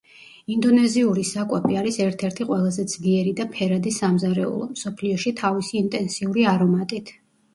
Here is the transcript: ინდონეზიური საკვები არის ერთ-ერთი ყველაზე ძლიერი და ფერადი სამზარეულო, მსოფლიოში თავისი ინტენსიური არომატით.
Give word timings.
ინდონეზიური 0.51 1.23
საკვები 1.31 1.75
არის 1.81 1.99
ერთ-ერთი 2.05 2.47
ყველაზე 2.51 2.85
ძლიერი 2.95 3.35
და 3.41 3.45
ფერადი 3.57 3.93
სამზარეულო, 3.97 4.69
მსოფლიოში 4.73 5.35
თავისი 5.43 5.79
ინტენსიური 5.83 6.47
არომატით. 6.55 7.13